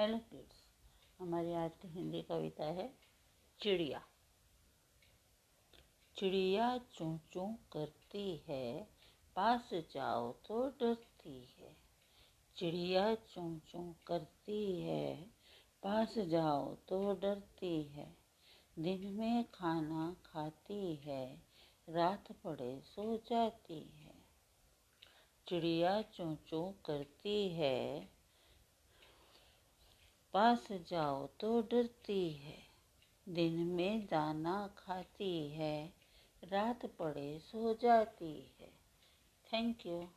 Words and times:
Hello 0.00 0.18
kids, 0.18 0.64
हमारी 1.18 1.52
आज 1.52 1.70
की 1.82 1.88
हिंदी 1.88 2.22
कविता 2.22 2.64
है 2.64 2.94
चिड़िया। 3.62 4.02
चिड़िया 6.16 6.78
चूं 6.78 7.18
चूं 7.18 7.54
करती 7.72 8.44
है, 8.48 8.88
पास 9.36 9.70
जाओ 9.74 10.32
तो 10.32 10.68
डरती 10.68 11.54
है। 11.58 11.76
चिड़िया 12.56 13.14
चूं 13.14 13.58
चूं 13.58 13.92
करती 14.06 14.80
है, 14.80 15.22
पास 15.82 16.18
जाओ 16.18 16.74
तो 16.74 17.14
डरती 17.14 17.82
है। 17.82 18.16
दिन 18.78 19.06
में 19.06 19.44
खाना 19.44 20.16
खाती 20.26 20.96
है, 20.96 21.42
रात 21.88 22.32
पड़े 22.32 22.80
सो 22.80 23.16
जाती 23.16 23.80
है। 23.80 24.14
चिड़िया 25.48 26.02
चूं 26.02 26.36
चूं 26.36 26.72
करती 26.72 27.48
है 27.48 28.19
पास 30.32 30.68
जाओ 30.72 31.26
तो 31.26 31.62
डरती 31.62 32.32
है। 32.32 32.58
दिन 33.28 33.52
में 33.52 34.06
दाना 34.06 34.74
खाती 34.78 35.48
है, 35.48 35.92
रात 36.44 36.86
पड़े 36.86 37.38
सो 37.38 37.74
जाती 37.74 38.54
है। 38.60 38.68
Thank 39.52 39.86
you 39.86 40.10